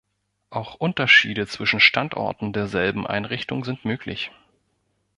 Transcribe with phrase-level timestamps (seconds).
[0.49, 4.31] Auch Unterschiede zwischen Standorten derselben Einrichtung sind möglich.